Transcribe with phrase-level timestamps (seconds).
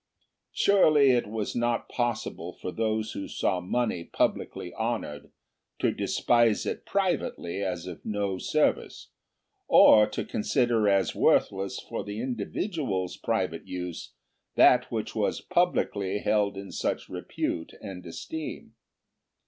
[0.51, 5.29] Surely it was not possible for those who saw money publicly honoured,
[5.77, 9.09] to despise it privately as of no service;
[9.67, 14.13] or to consider as worthless for the indi vidual's private use
[14.55, 18.73] that which was publicly held in such repute and esteem.